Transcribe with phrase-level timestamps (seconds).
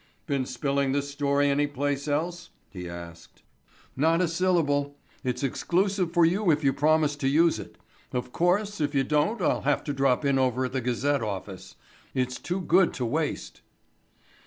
[0.25, 3.43] "Been spilling this story any place else?", he asked.
[3.95, 4.97] "Not a syllable.
[5.23, 7.77] It's exclusive for you if you promise to use it.
[8.11, 11.75] Of course, if you don't I'll have to drop in over at the Gazette office.
[12.15, 13.61] It's too good to waste."